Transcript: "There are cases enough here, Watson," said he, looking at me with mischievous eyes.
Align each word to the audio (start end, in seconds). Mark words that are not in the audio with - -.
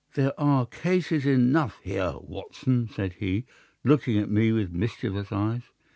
"There 0.15 0.33
are 0.39 0.65
cases 0.65 1.27
enough 1.27 1.79
here, 1.83 2.15
Watson," 2.19 2.89
said 2.89 3.13
he, 3.19 3.45
looking 3.83 4.17
at 4.17 4.31
me 4.31 4.51
with 4.51 4.71
mischievous 4.71 5.31
eyes. 5.31 5.61